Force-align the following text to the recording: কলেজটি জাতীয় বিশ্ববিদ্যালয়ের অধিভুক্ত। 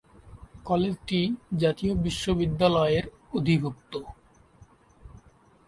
কলেজটি 0.65 1.19
জাতীয় 1.57 1.93
বিশ্ববিদ্যালয়ের 1.97 3.05
অধিভুক্ত। 3.33 3.93